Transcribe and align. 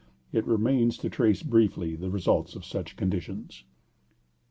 It 0.33 0.47
remains 0.47 0.97
to 0.97 1.11
trace 1.11 1.43
briefly 1.43 1.95
the 1.95 2.09
results 2.09 2.55
of 2.55 2.65
such 2.65 2.95
conditions. 2.95 3.65